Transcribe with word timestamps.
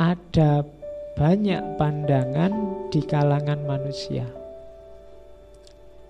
ada 0.00 0.64
banyak 1.12 1.76
pandangan 1.76 2.52
di 2.88 3.04
kalangan 3.04 3.60
manusia. 3.68 4.24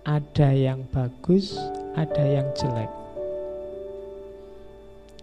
Ada 0.06 0.54
yang 0.54 0.87
bagus, 0.94 1.58
ada 1.98 2.22
yang 2.22 2.46
jelek. 2.54 2.87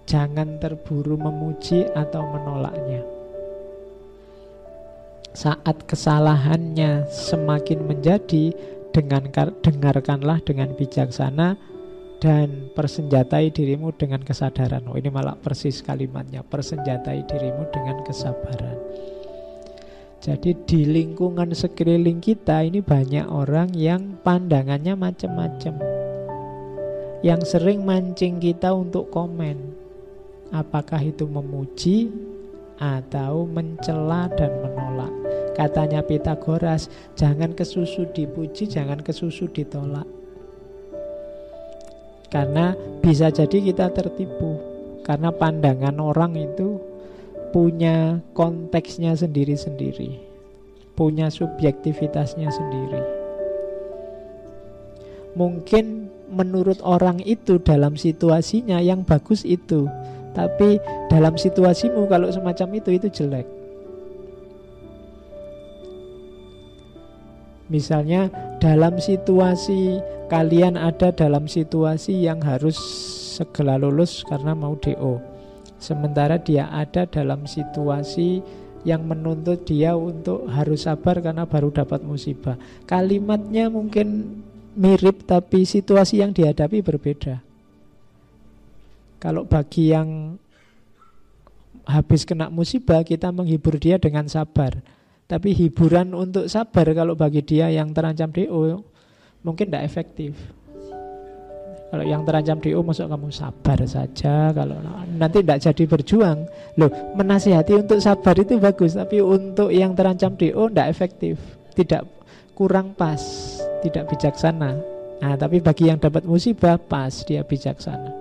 Jangan 0.03 0.59
terburu 0.59 1.15
memuji 1.15 1.87
atau 1.95 2.27
menolaknya. 2.27 3.07
Saat 5.31 5.87
kesalahannya 5.87 7.07
semakin 7.07 7.87
menjadi, 7.87 8.51
dengarkanlah 9.63 10.43
dengan 10.43 10.75
bijaksana 10.75 11.55
dan 12.17 12.73
persenjatai 12.73 13.53
dirimu 13.53 13.93
dengan 13.93 14.25
kesadaran. 14.25 14.89
Oh, 14.89 14.97
ini 14.97 15.13
malah 15.13 15.37
persis 15.37 15.85
kalimatnya, 15.85 16.41
persenjatai 16.41 17.25
dirimu 17.29 17.69
dengan 17.69 18.01
kesabaran. 18.01 18.77
Jadi 20.17 20.57
di 20.65 20.81
lingkungan 20.89 21.53
sekeliling 21.53 22.17
kita 22.17 22.65
ini 22.65 22.81
banyak 22.81 23.29
orang 23.29 23.69
yang 23.77 24.17
pandangannya 24.25 24.97
macam-macam. 24.97 25.77
Yang 27.21 27.41
sering 27.53 27.85
mancing 27.85 28.41
kita 28.41 28.73
untuk 28.73 29.13
komen. 29.13 29.77
Apakah 30.49 31.05
itu 31.05 31.29
memuji 31.29 32.09
atau 32.81 33.45
mencela 33.45 34.29
dan 34.33 34.53
menolak. 34.61 35.13
Katanya 35.53 36.05
Pitagoras, 36.05 36.89
jangan 37.17 37.53
kesusu 37.53 38.09
dipuji, 38.13 38.69
jangan 38.69 39.01
kesusu 39.01 39.49
ditolak. 39.49 40.16
Karena 42.27 42.75
bisa 42.99 43.31
jadi 43.31 43.57
kita 43.71 43.91
tertipu. 43.95 44.59
Karena 45.03 45.31
pandangan 45.31 45.95
orang 46.03 46.35
itu 46.35 46.79
punya 47.55 48.19
konteksnya 48.35 49.15
sendiri-sendiri. 49.15 50.19
Punya 50.97 51.31
subjektivitasnya 51.31 52.51
sendiri. 52.51 53.01
Mungkin 55.37 56.09
menurut 56.27 56.83
orang 56.83 57.23
itu 57.23 57.61
dalam 57.61 57.95
situasinya 57.95 58.83
yang 58.83 59.07
bagus 59.07 59.47
itu. 59.47 59.87
Tapi 60.35 60.77
dalam 61.07 61.39
situasimu 61.39 62.05
kalau 62.11 62.27
semacam 62.29 62.67
itu 62.77 62.89
itu 62.93 63.07
jelek. 63.09 63.47
Misalnya 67.67 68.31
dalam 68.57 68.97
situasi 68.97 70.01
kalian 70.27 70.75
ada 70.75 71.13
dalam 71.13 71.45
situasi 71.45 72.25
yang 72.25 72.41
harus 72.41 72.77
segera 73.37 73.77
lulus 73.77 74.25
karena 74.25 74.57
mau 74.57 74.73
DO. 74.75 75.21
Sementara 75.77 76.41
dia 76.41 76.65
ada 76.73 77.05
dalam 77.05 77.45
situasi 77.45 78.41
yang 78.81 79.05
menuntut 79.05 79.61
dia 79.67 79.93
untuk 79.93 80.49
harus 80.49 80.89
sabar 80.89 81.21
karena 81.21 81.45
baru 81.45 81.69
dapat 81.69 82.01
musibah. 82.01 82.57
Kalimatnya 82.89 83.69
mungkin 83.69 84.41
mirip 84.73 85.29
tapi 85.29 85.65
situasi 85.65 86.25
yang 86.25 86.33
dihadapi 86.33 86.81
berbeda. 86.81 87.41
Kalau 89.21 89.45
bagi 89.45 89.93
yang 89.93 90.37
habis 91.85 92.25
kena 92.25 92.49
musibah 92.49 93.01
kita 93.05 93.29
menghibur 93.29 93.77
dia 93.77 94.01
dengan 94.01 94.25
sabar. 94.25 94.81
Tapi 95.27 95.51
hiburan 95.51 96.15
untuk 96.15 96.47
sabar 96.47 96.87
kalau 96.95 97.11
bagi 97.19 97.43
dia 97.43 97.67
yang 97.67 97.91
terancam 97.91 98.31
DO 98.31 98.79
mungkin 99.43 99.67
tidak 99.67 99.83
efektif. 99.83 100.31
Kalau 101.91 102.03
yang 102.07 102.23
terancam 102.23 102.63
DO 102.63 102.79
masuk 102.83 103.07
kamu 103.07 103.31
sabar 103.31 103.79
saja 103.87 104.51
Kalau 104.51 104.75
nanti 105.19 105.43
tidak 105.43 105.59
jadi 105.67 105.83
berjuang. 105.83 106.47
Loh 106.79 106.91
menasihati 107.19 107.75
untuk 107.75 107.99
sabar 108.03 108.35
itu 108.39 108.59
bagus 108.59 108.95
Tapi 108.95 109.23
untuk 109.23 109.71
yang 109.71 109.91
terancam 109.95 110.31
DO 110.39 110.71
tidak 110.71 110.87
efektif. 110.95 111.35
Tidak 111.75 112.07
kurang 112.55 112.95
pas 112.95 113.19
Tidak 113.83 114.07
bijaksana. 114.07 114.79
Nah 115.19 115.35
tapi 115.35 115.59
bagi 115.59 115.91
yang 115.91 115.99
dapat 115.99 116.23
musibah 116.23 116.79
Pas 116.79 117.11
dia 117.27 117.43
bijaksana. 117.43 118.15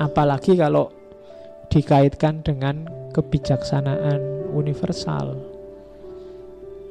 Apalagi 0.00 0.56
kalau 0.56 0.88
Dikaitkan 1.68 2.40
dengan 2.40 2.88
kebijaksanaan 3.14 4.29
universal. 4.52 5.38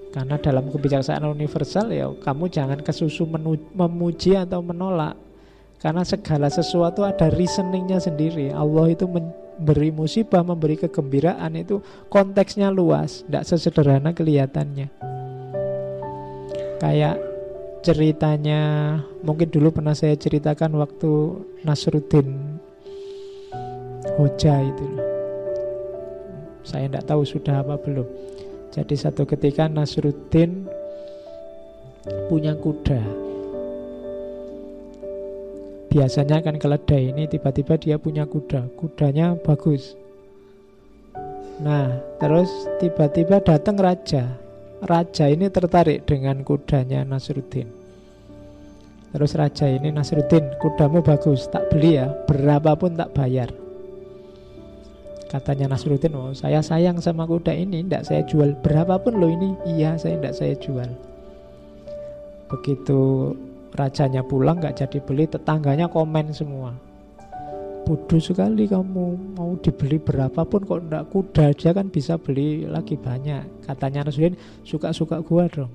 Karena 0.09 0.41
dalam 0.41 0.73
kebijaksanaan 0.73 1.37
universal 1.37 1.93
ya 1.93 2.09
kamu 2.09 2.49
jangan 2.49 2.79
kesusu 2.81 3.29
memuji 3.77 4.33
atau 4.33 4.65
menolak. 4.65 5.13
Karena 5.79 6.03
segala 6.03 6.51
sesuatu 6.51 7.07
ada 7.07 7.31
reasoningnya 7.31 8.03
sendiri. 8.03 8.51
Allah 8.51 8.91
itu 8.91 9.07
memberi 9.07 9.95
musibah, 9.95 10.43
memberi 10.43 10.75
kegembiraan 10.75 11.55
itu 11.55 11.79
konteksnya 12.11 12.67
luas, 12.67 13.23
tidak 13.23 13.47
sesederhana 13.47 14.11
kelihatannya. 14.11 14.91
Kayak 16.83 17.15
ceritanya, 17.79 18.61
mungkin 19.23 19.47
dulu 19.47 19.71
pernah 19.71 19.95
saya 19.95 20.19
ceritakan 20.19 20.75
waktu 20.83 21.11
Nasruddin 21.63 22.59
Hoja 24.19 24.59
itu 24.67 24.98
saya 26.63 26.91
tidak 26.91 27.07
tahu 27.07 27.21
sudah 27.23 27.63
apa 27.63 27.79
belum. 27.79 28.07
Jadi 28.69 28.95
satu 28.95 29.25
ketika 29.25 29.65
Nasruddin 29.65 30.69
punya 32.29 32.53
kuda. 32.53 33.01
Biasanya 35.89 36.45
kan 36.45 36.61
keledai 36.61 37.09
ini 37.09 37.25
tiba-tiba 37.25 37.73
dia 37.81 37.97
punya 37.97 38.29
kuda. 38.29 38.69
Kudanya 38.77 39.33
bagus. 39.41 39.97
Nah, 41.59 41.97
terus 42.21 42.47
tiba-tiba 42.77 43.41
datang 43.41 43.75
raja. 43.75 44.37
Raja 44.79 45.25
ini 45.27 45.51
tertarik 45.51 46.07
dengan 46.07 46.45
kudanya 46.45 47.03
Nasruddin. 47.03 47.67
Terus 49.09 49.33
raja 49.33 49.65
ini 49.65 49.89
Nasruddin, 49.89 50.55
kudamu 50.61 51.01
bagus, 51.01 51.49
tak 51.49 51.73
beli 51.73 51.97
ya, 51.97 52.13
berapapun 52.29 52.93
tak 52.93 53.09
bayar. 53.17 53.49
Katanya 55.29 55.69
Nasruddin, 55.69 56.17
oh 56.17 56.33
saya 56.33 56.57
sayang 56.57 56.97
sama 56.97 57.29
kuda 57.29 57.53
ini, 57.53 57.85
tidak 57.85 58.01
saya 58.01 58.25
jual 58.25 58.57
berapapun 58.65 59.21
loh 59.21 59.29
ini. 59.29 59.53
Iya, 59.77 59.93
saya 59.93 60.17
tidak 60.17 60.33
saya 60.33 60.57
jual. 60.57 60.89
Begitu 62.49 62.99
rajanya 63.77 64.25
pulang 64.25 64.57
nggak 64.57 64.81
jadi 64.81 64.97
beli, 65.05 65.29
tetangganya 65.29 65.85
komen 65.85 66.33
semua. 66.33 66.73
Bodoh 67.85 68.17
sekali 68.17 68.65
kamu 68.65 69.37
mau 69.37 69.53
dibeli 69.61 70.01
berapapun 70.01 70.65
kok 70.65 70.81
tidak 70.81 71.05
kuda 71.13 71.43
aja 71.53 71.69
kan 71.77 71.93
bisa 71.93 72.17
beli 72.17 72.65
lagi 72.65 72.97
banyak. 72.97 73.69
Katanya 73.69 74.09
Nasruddin, 74.09 74.33
suka-suka 74.65 75.21
gua 75.21 75.45
dong. 75.45 75.69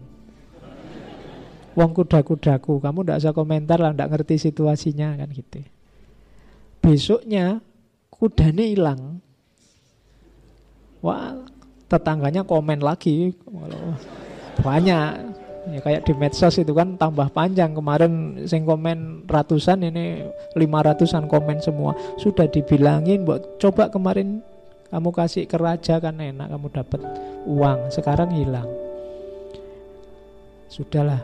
Wong 1.78 1.91
kuda-kudaku, 1.94 2.82
kamu 2.82 3.06
tidak 3.06 3.19
usah 3.22 3.34
komentar 3.34 3.78
lah, 3.78 3.94
tidak 3.94 4.19
ngerti 4.19 4.50
situasinya 4.50 5.15
kan 5.15 5.31
gitu. 5.31 5.62
Besoknya 6.82 7.62
kudanya 8.10 8.66
hilang 8.66 9.22
Wah, 11.04 11.37
tetangganya 11.84 12.48
komen 12.48 12.81
lagi. 12.81 13.37
Banyak. 14.65 15.37
Ya 15.65 15.81
kayak 15.81 16.04
di 16.09 16.12
medsos 16.16 16.56
itu 16.56 16.72
kan 16.72 16.97
tambah 16.97 17.28
panjang. 17.28 17.76
Kemarin 17.76 18.44
sing 18.48 18.65
komen 18.65 19.28
ratusan 19.28 19.84
ini 19.84 20.25
lima 20.56 20.81
ratusan 20.81 21.28
komen 21.28 21.60
semua. 21.60 21.92
Sudah 22.16 22.48
dibilangin 22.48 23.28
buat 23.28 23.60
coba 23.60 23.92
kemarin 23.92 24.41
kamu 24.88 25.10
kasih 25.12 25.44
ke 25.44 25.60
kan 25.60 26.16
enak 26.16 26.48
kamu 26.48 26.66
dapat 26.72 27.00
uang. 27.44 27.92
Sekarang 27.92 28.32
hilang. 28.32 28.69
Sudahlah 30.72 31.21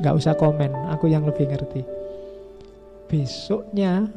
nggak 0.00 0.16
usah 0.16 0.32
komen. 0.32 0.72
Aku 0.96 1.12
yang 1.12 1.28
lebih 1.28 1.44
ngerti. 1.44 1.84
Besoknya 3.08 4.08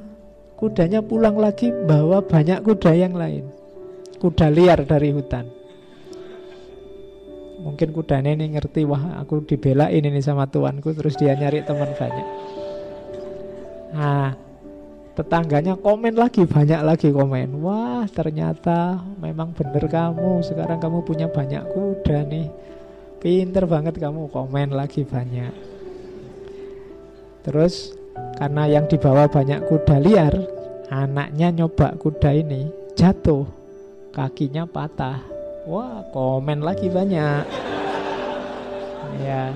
kudanya 0.55 1.03
pulang 1.03 1.35
lagi 1.35 1.71
bawa 1.71 2.24
banyak 2.24 2.63
kuda 2.63 2.91
yang 2.95 3.15
lain 3.15 3.61
kuda 4.21 4.53
liar 4.53 4.85
dari 4.85 5.09
hutan. 5.09 5.50
Mungkin 7.62 7.89
kudanya 7.94 8.38
ini 8.38 8.53
ngerti 8.53 8.85
wah 8.85 9.18
aku 9.21 9.41
dibelain 9.45 10.01
ini 10.01 10.21
sama 10.21 10.45
tuanku 10.45 10.94
terus 10.94 11.18
dia 11.18 11.33
nyari 11.33 11.65
teman 11.65 11.89
banyak. 11.94 12.27
Nah, 13.97 14.33
tetangganya 15.18 15.77
komen 15.77 16.18
lagi 16.18 16.45
banyak 16.45 16.81
lagi 16.81 17.09
komen. 17.09 17.62
Wah, 17.62 18.06
ternyata 18.09 19.01
memang 19.21 19.53
bener 19.53 19.85
kamu. 19.85 20.41
Sekarang 20.41 20.81
kamu 20.81 21.06
punya 21.06 21.29
banyak 21.29 21.62
kuda 21.69 22.25
nih. 22.29 22.47
Pinter 23.21 23.69
banget 23.69 24.01
kamu 24.01 24.29
komen 24.33 24.74
lagi 24.74 25.06
banyak. 25.06 25.53
Terus 27.45 27.94
karena 28.41 28.65
yang 28.69 28.89
dibawa 28.89 29.29
banyak 29.29 29.65
kuda 29.69 29.97
liar, 30.01 30.33
anaknya 30.89 31.53
nyoba 31.53 31.94
kuda 32.01 32.33
ini 32.33 32.69
jatuh 32.97 33.61
kakinya 34.12 34.68
patah. 34.68 35.24
Wah, 35.66 36.04
komen 36.12 36.62
lagi 36.62 36.92
banyak. 36.92 37.44
Ya. 39.24 39.56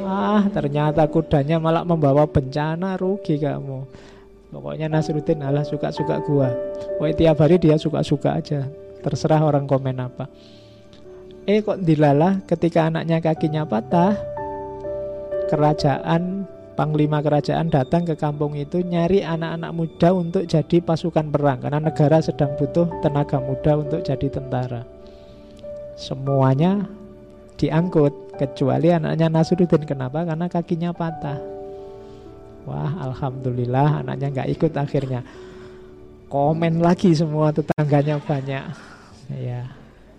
Wah, 0.00 0.44
ternyata 0.48 1.04
kudanya 1.08 1.60
malah 1.60 1.84
membawa 1.84 2.24
bencana, 2.24 2.96
rugi 2.96 3.36
kamu. 3.36 3.84
Pokoknya 4.54 4.86
Nasruddin 4.86 5.42
Allah 5.42 5.66
suka-suka 5.66 6.22
gua. 6.22 6.54
Pokoknya 6.96 7.16
tiap 7.18 7.36
hari 7.42 7.58
dia 7.58 7.74
suka-suka 7.74 8.38
aja. 8.38 8.70
Terserah 9.02 9.42
orang 9.42 9.66
komen 9.66 9.98
apa. 9.98 10.30
Eh 11.44 11.60
kok 11.60 11.82
dilalah 11.84 12.40
ketika 12.48 12.88
anaknya 12.88 13.20
kakinya 13.20 13.68
patah, 13.68 14.16
kerajaan 15.52 16.48
panglima 16.74 17.22
kerajaan 17.22 17.70
datang 17.70 18.06
ke 18.06 18.14
kampung 18.18 18.58
itu 18.58 18.82
nyari 18.82 19.22
anak-anak 19.22 19.72
muda 19.74 20.08
untuk 20.14 20.44
jadi 20.46 20.82
pasukan 20.82 21.30
perang 21.30 21.62
karena 21.62 21.78
negara 21.78 22.18
sedang 22.20 22.54
butuh 22.58 22.90
tenaga 23.00 23.38
muda 23.38 23.80
untuk 23.80 24.00
jadi 24.02 24.28
tentara. 24.28 24.82
Semuanya 25.94 26.90
diangkut 27.54 28.34
kecuali 28.34 28.90
anaknya 28.90 29.30
Nasruddin. 29.30 29.86
Kenapa? 29.86 30.26
Karena 30.26 30.50
kakinya 30.50 30.90
patah. 30.90 31.38
Wah, 32.66 32.92
alhamdulillah 33.10 34.02
anaknya 34.02 34.42
nggak 34.42 34.50
ikut 34.58 34.72
akhirnya. 34.74 35.22
Komen 36.26 36.82
lagi 36.82 37.14
semua 37.14 37.54
tetangganya 37.54 38.18
banyak. 38.18 38.64
Ya, 39.30 39.70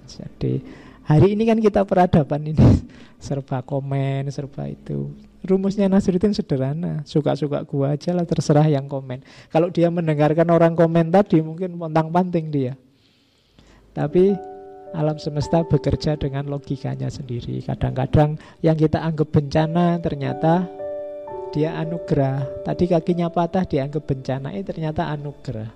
jadi 0.07 0.63
Hari 1.05 1.37
ini 1.37 1.45
kan 1.45 1.61
kita 1.61 1.85
peradaban 1.85 2.49
ini 2.49 2.57
serba 3.25 3.61
komen, 3.61 4.25
serba 4.33 4.65
itu. 4.65 5.13
Rumusnya 5.45 5.85
Nasruddin 5.87 6.33
sederhana, 6.33 7.05
suka-suka 7.05 7.61
gua 7.63 7.93
aja 7.93 8.11
lah 8.11 8.25
terserah 8.25 8.65
yang 8.65 8.89
komen. 8.89 9.21
Kalau 9.53 9.69
dia 9.69 9.93
mendengarkan 9.93 10.49
orang 10.49 10.73
komen 10.73 11.13
tadi 11.13 11.39
mungkin 11.39 11.77
pontang-panting 11.77 12.49
dia. 12.49 12.73
Tapi 13.95 14.35
alam 14.91 15.15
semesta 15.21 15.63
bekerja 15.63 16.19
dengan 16.19 16.49
logikanya 16.49 17.07
sendiri. 17.07 17.63
Kadang-kadang 17.63 18.35
yang 18.65 18.75
kita 18.75 18.99
anggap 18.99 19.31
bencana 19.31 20.01
ternyata 20.01 20.67
dia 21.55 21.77
anugerah. 21.79 22.65
Tadi 22.67 22.91
kakinya 22.91 23.31
patah 23.31 23.63
dianggap 23.63 24.03
bencana, 24.03 24.51
eh 24.51 24.65
ternyata 24.65 25.07
anugerah. 25.13 25.69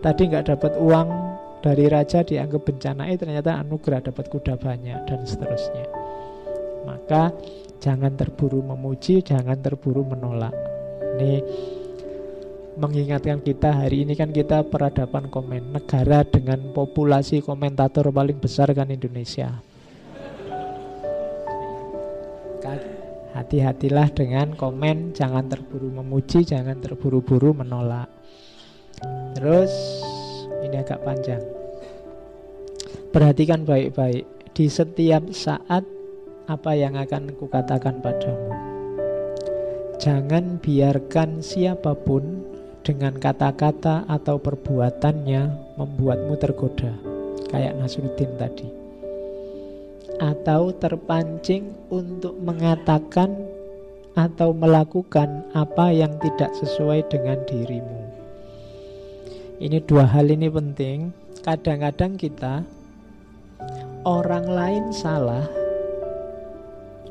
Tadi 0.00 0.22
nggak 0.32 0.46
dapat 0.56 0.72
uang 0.80 1.08
dari 1.60 1.92
raja 1.92 2.24
dianggap 2.24 2.64
bencana 2.64 3.12
eh 3.12 3.20
ternyata 3.20 3.60
anugerah 3.60 4.00
dapat 4.00 4.32
kuda 4.32 4.56
banyak 4.56 5.04
dan 5.04 5.20
seterusnya 5.28 5.99
maka 6.84 7.32
jangan 7.80 8.14
terburu 8.14 8.60
memuji 8.60 9.24
jangan 9.24 9.56
terburu 9.60 10.04
menolak. 10.04 10.52
Ini 11.16 11.32
mengingatkan 12.80 13.44
kita 13.44 13.84
hari 13.84 14.08
ini 14.08 14.16
kan 14.16 14.32
kita 14.32 14.64
peradaban 14.64 15.28
komen 15.28 15.76
negara 15.76 16.24
dengan 16.24 16.72
populasi 16.72 17.44
komentator 17.44 18.08
paling 18.08 18.40
besar 18.40 18.72
kan 18.72 18.88
Indonesia. 18.88 19.60
Hati-hatilah 23.30 24.10
dengan 24.10 24.58
komen 24.58 25.14
jangan 25.14 25.46
terburu 25.46 25.90
memuji 25.90 26.42
jangan 26.42 26.82
terburu-buru 26.82 27.54
menolak. 27.54 28.10
Terus 29.38 29.70
ini 30.66 30.76
agak 30.76 31.00
panjang. 31.06 31.42
Perhatikan 33.10 33.62
baik-baik 33.66 34.26
di 34.54 34.66
setiap 34.66 35.30
saat 35.30 35.82
apa 36.50 36.74
yang 36.74 36.98
akan 36.98 37.30
kukatakan 37.38 38.02
padamu. 38.02 38.50
Jangan 40.02 40.58
biarkan 40.58 41.38
siapa 41.38 41.94
pun 41.94 42.42
dengan 42.82 43.14
kata-kata 43.14 44.08
atau 44.10 44.42
perbuatannya 44.42 45.76
membuatmu 45.78 46.34
tergoda, 46.42 46.90
kayak 47.54 47.78
Nasruddin 47.78 48.34
tadi. 48.34 48.66
Atau 50.18 50.74
terpancing 50.74 51.70
untuk 51.86 52.34
mengatakan 52.42 53.30
atau 54.18 54.50
melakukan 54.50 55.46
apa 55.54 55.94
yang 55.94 56.18
tidak 56.18 56.50
sesuai 56.58 57.06
dengan 57.06 57.38
dirimu. 57.46 58.00
Ini 59.60 59.78
dua 59.86 60.08
hal 60.08 60.32
ini 60.32 60.50
penting. 60.50 61.14
Kadang-kadang 61.44 62.18
kita 62.18 62.64
orang 64.04 64.48
lain 64.48 64.84
salah 64.92 65.59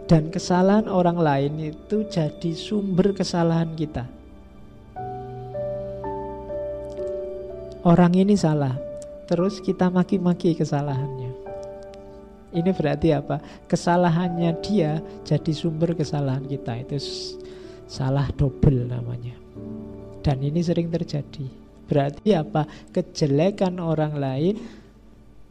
dan 0.09 0.33
kesalahan 0.33 0.89
orang 0.89 1.21
lain 1.21 1.69
itu 1.69 2.01
jadi 2.09 2.51
sumber 2.57 3.13
kesalahan 3.13 3.69
kita. 3.77 4.09
Orang 7.85 8.17
ini 8.17 8.33
salah, 8.33 8.73
terus 9.29 9.61
kita 9.61 9.93
maki-maki 9.93 10.57
kesalahannya. 10.57 11.29
Ini 12.49 12.73
berarti 12.73 13.13
apa? 13.13 13.37
Kesalahannya 13.69 14.57
dia 14.65 14.97
jadi 15.21 15.53
sumber 15.53 15.93
kesalahan 15.93 16.41
kita. 16.49 16.81
Itu 16.81 16.97
salah 17.85 18.33
double 18.33 18.89
namanya. 18.89 19.37
Dan 20.25 20.41
ini 20.41 20.65
sering 20.65 20.89
terjadi. 20.89 21.45
Berarti 21.85 22.33
apa? 22.33 22.65
Kejelekan 22.89 23.77
orang 23.77 24.17
lain 24.17 24.57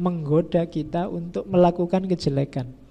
menggoda 0.02 0.66
kita 0.66 1.06
untuk 1.06 1.46
melakukan 1.46 2.10
kejelekan. 2.10 2.87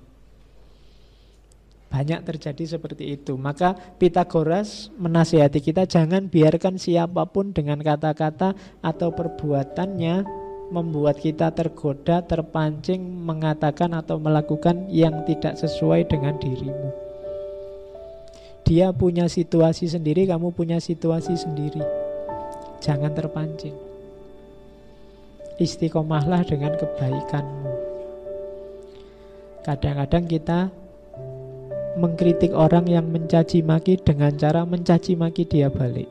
Banyak 1.87 2.27
terjadi 2.27 2.77
seperti 2.77 3.15
itu. 3.15 3.39
Maka 3.39 3.73
Pitagoras 3.95 4.91
menasihati 4.99 5.63
kita 5.63 5.87
jangan 5.87 6.27
biarkan 6.27 6.75
siapa 6.75 7.23
pun 7.31 7.55
dengan 7.55 7.79
kata-kata 7.79 8.53
atau 8.83 9.09
perbuatannya 9.15 10.27
membuat 10.67 11.23
kita 11.23 11.55
tergoda, 11.55 12.19
terpancing 12.27 12.99
mengatakan 12.99 13.95
atau 13.95 14.19
melakukan 14.19 14.91
yang 14.91 15.23
tidak 15.23 15.55
sesuai 15.55 16.11
dengan 16.11 16.35
dirimu. 16.35 16.91
Dia 18.67 18.91
punya 18.91 19.31
situasi 19.31 19.87
sendiri, 19.87 20.27
kamu 20.27 20.51
punya 20.51 20.83
situasi 20.83 21.39
sendiri. 21.39 21.79
Jangan 22.83 23.15
terpancing. 23.15 23.71
Istiqomahlah 25.55 26.43
dengan 26.43 26.75
kebaikanmu. 26.75 27.73
Kadang-kadang 29.63 30.27
kita 30.27 30.59
mengkritik 31.97 32.53
orang 32.53 32.85
yang 32.85 33.09
mencaci 33.09 33.65
maki 33.65 33.97
dengan 33.97 34.37
cara 34.37 34.61
mencaci 34.63 35.17
maki 35.17 35.49
dia 35.49 35.73
balik. 35.73 36.05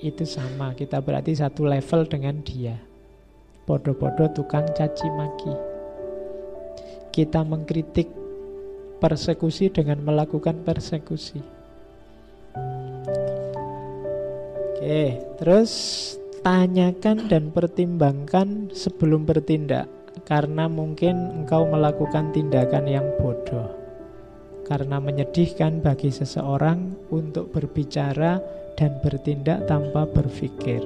Itu 0.00 0.24
sama, 0.24 0.72
kita 0.74 0.98
berarti 1.04 1.36
satu 1.36 1.68
level 1.68 2.08
dengan 2.08 2.40
dia. 2.42 2.74
Podo-podo 3.68 4.26
tukang 4.34 4.66
caci 4.74 5.06
maki. 5.12 5.54
Kita 7.12 7.44
mengkritik 7.44 8.10
persekusi 8.98 9.70
dengan 9.70 10.00
melakukan 10.02 10.64
persekusi. 10.64 11.38
Oke, 14.72 15.22
terus 15.38 15.70
tanyakan 16.42 17.30
dan 17.30 17.54
pertimbangkan 17.54 18.74
sebelum 18.74 19.22
bertindak 19.22 19.86
karena 20.26 20.66
mungkin 20.66 21.44
engkau 21.44 21.70
melakukan 21.70 22.34
tindakan 22.34 22.90
yang 22.90 23.06
bodoh. 23.22 23.81
Karena 24.72 24.96
menyedihkan 25.04 25.84
bagi 25.84 26.08
seseorang 26.08 27.12
untuk 27.12 27.52
berbicara 27.52 28.40
dan 28.72 28.96
bertindak 29.04 29.68
tanpa 29.68 30.08
berpikir. 30.08 30.80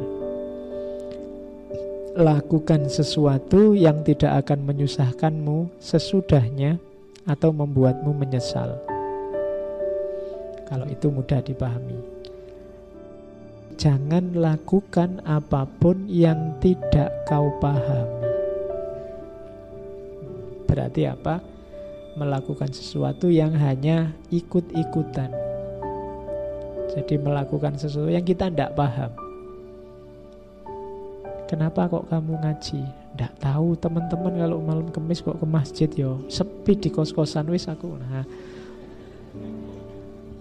Lakukan 2.18 2.90
sesuatu 2.90 3.78
yang 3.78 4.02
tidak 4.02 4.42
akan 4.42 4.66
menyusahkanmu 4.66 5.78
sesudahnya 5.78 6.82
atau 7.30 7.54
membuatmu 7.54 8.10
menyesal. 8.10 8.74
Kalau 10.66 10.90
itu 10.90 11.06
mudah 11.06 11.38
dipahami. 11.46 12.02
Jangan 13.78 14.34
lakukan 14.34 15.22
apa 15.22 15.62
pun 15.62 16.10
yang 16.10 16.58
tidak 16.58 17.22
kau 17.30 17.54
pahami. 17.62 18.26
Berarti 20.66 21.06
apa? 21.06 21.54
Melakukan 22.16 22.72
sesuatu 22.72 23.28
yang 23.28 23.52
hanya 23.52 24.16
ikut-ikutan. 24.32 25.28
Jadi 26.96 27.14
melakukan 27.20 27.76
sesuatu 27.76 28.08
yang 28.08 28.24
kita 28.24 28.48
tidak 28.48 28.72
paham. 28.72 29.12
Kenapa 31.46 31.86
kok 31.86 32.08
kamu 32.10 32.42
ngaji? 32.42 32.80
Tidak 33.14 33.32
tahu 33.38 33.78
teman-teman 33.78 34.34
kalau 34.34 34.58
malam 34.64 34.88
kemis 34.90 35.22
kok 35.22 35.38
ke 35.38 35.46
masjid 35.46 35.90
yo 35.92 36.24
sepi 36.26 36.74
di 36.74 36.88
kos-kosan 36.90 37.46
wis 37.52 37.70
aku. 37.70 37.94
Nah, 37.94 38.26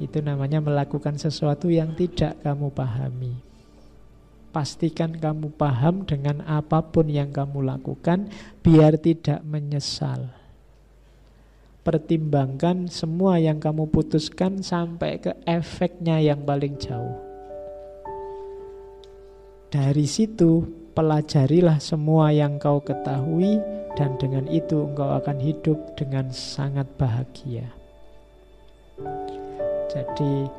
itu 0.02 0.20
namanya 0.20 0.60
melakukan 0.60 1.16
sesuatu 1.16 1.72
yang 1.72 1.94
tidak 1.96 2.36
kamu 2.42 2.74
pahami. 2.74 3.36
Pastikan 4.52 5.12
kamu 5.16 5.52
paham 5.56 6.08
dengan 6.08 6.40
apa 6.48 6.80
pun 6.80 7.12
yang 7.12 7.32
kamu 7.32 7.64
lakukan 7.64 8.32
biar 8.64 8.96
tidak 8.96 9.44
menyesal. 9.44 10.32
Pertimbangkan 11.86 12.90
semua 12.90 13.38
yang 13.38 13.62
kamu 13.62 13.94
putuskan 13.94 14.66
sampai 14.66 15.22
ke 15.22 15.38
efeknya 15.46 16.18
yang 16.18 16.42
paling 16.42 16.82
jauh. 16.82 17.14
Dari 19.70 20.10
situ 20.10 20.66
pelajarilah 20.98 21.78
semua 21.78 22.34
yang 22.34 22.58
kau 22.58 22.82
ketahui 22.82 23.62
dan 23.94 24.18
dengan 24.18 24.50
itu 24.50 24.82
engkau 24.82 25.14
akan 25.14 25.38
hidup 25.38 25.78
dengan 25.94 26.34
sangat 26.34 26.90
bahagia. 26.98 27.70
Jadi 29.94 30.50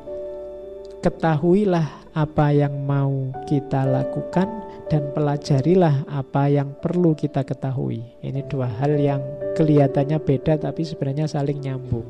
ketahuilah 1.03 2.15
apa 2.15 2.55
yang 2.55 2.87
mau 2.87 3.35
kita 3.43 3.83
lakukan 3.83 4.47
dan 4.87 5.11
pelajarilah 5.11 6.07
apa 6.07 6.47
yang 6.47 6.75
perlu 6.79 7.11
kita 7.11 7.43
ketahui. 7.43 8.03
Ini 8.23 8.47
dua 8.47 8.71
hal 8.79 8.95
yang 8.95 9.19
kelihatannya 9.55 10.19
beda 10.23 10.59
tapi 10.59 10.87
sebenarnya 10.87 11.27
saling 11.27 11.59
nyambung. 11.59 12.07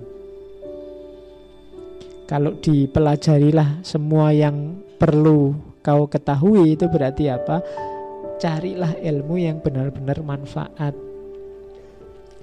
Kalau 2.28 2.60
dipelajarilah 2.60 3.82
semua 3.82 4.36
yang 4.36 4.84
perlu 5.02 5.56
kau 5.82 6.06
ketahui 6.06 6.76
itu 6.78 6.86
berarti 6.92 7.32
apa? 7.32 7.64
Carilah 8.38 9.00
ilmu 9.02 9.36
yang 9.42 9.58
benar-benar 9.64 10.22
manfaat. 10.22 10.94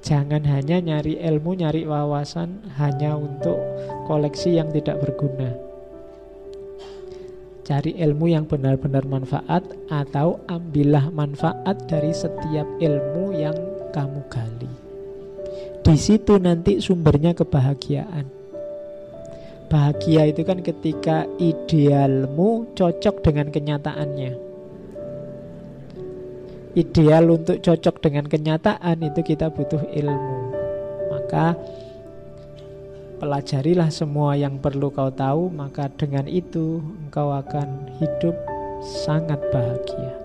Jangan 0.05 0.45
hanya 0.45 0.85
nyari 0.85 1.17
ilmu, 1.17 1.57
nyari 1.57 1.89
wawasan 1.89 2.61
hanya 2.77 3.17
untuk 3.17 3.57
koleksi 4.05 4.61
yang 4.61 4.69
tidak 4.69 5.01
berguna. 5.01 5.64
Cari 7.65 7.97
ilmu 7.97 8.29
yang 8.29 8.45
benar-benar 8.45 9.09
manfaat 9.09 9.65
atau 9.89 10.45
ambillah 10.53 11.09
manfaat 11.09 11.89
dari 11.89 12.13
setiap 12.13 12.69
ilmu 12.77 13.33
yang 13.33 13.57
kamu 13.89 14.21
gali. 14.29 14.69
Di 15.81 15.97
situ 15.97 16.37
nanti 16.37 16.85
sumbernya 16.85 17.33
kebahagiaan. 17.33 18.29
Bahagia 19.73 20.29
itu 20.29 20.45
kan 20.45 20.61
ketika 20.61 21.25
idealmu 21.41 22.69
cocok 22.77 23.25
dengan 23.25 23.49
kenyataannya. 23.49 24.33
Ideal 26.77 27.33
untuk 27.33 27.65
cocok 27.65 27.97
dengan 28.05 28.29
kenyataan 28.29 29.09
itu 29.09 29.25
kita 29.25 29.49
butuh 29.49 29.89
ilmu. 29.89 30.37
Maka 31.17 31.57
pelajarilah 33.21 33.93
semua 33.93 34.35
yang 34.35 34.59
perlu 34.59 34.91
kau 34.91 35.13
tahu, 35.13 35.53
maka 35.53 35.93
dengan 35.93 36.27
itu 36.27 36.83
engkau 37.07 37.31
akan 37.31 37.93
hidup 38.01 38.35
sangat 38.83 39.39
bahagia. 39.53 40.24